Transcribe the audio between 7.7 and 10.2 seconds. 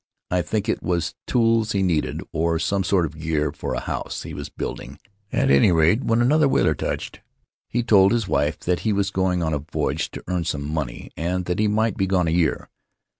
told his wife that he was going on a voyage